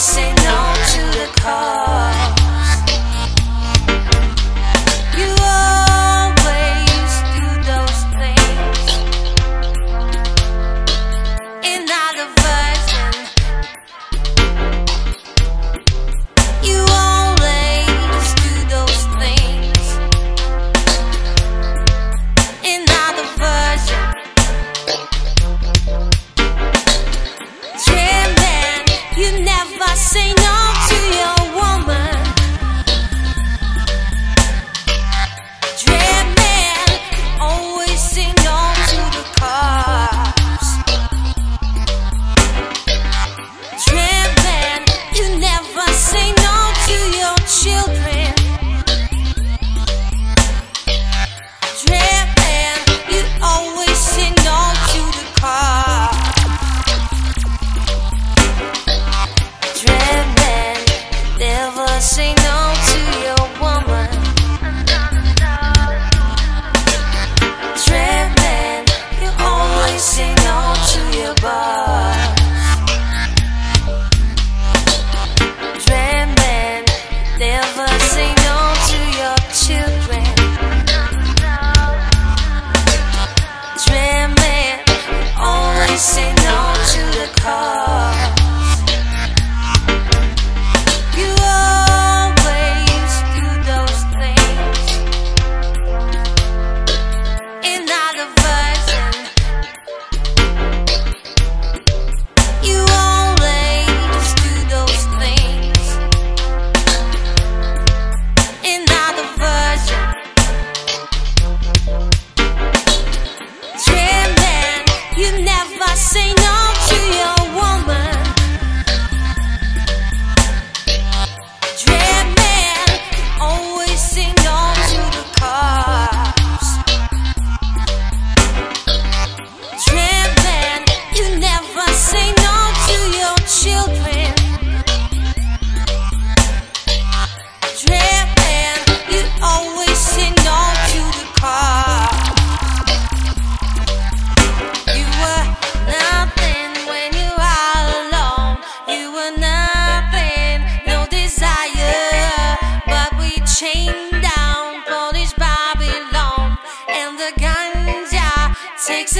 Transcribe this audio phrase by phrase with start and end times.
[0.00, 0.39] sing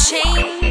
[0.00, 0.69] change